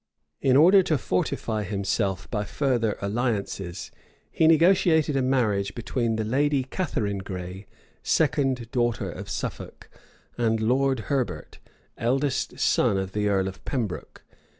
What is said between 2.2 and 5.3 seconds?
by further alliances, he negotiated a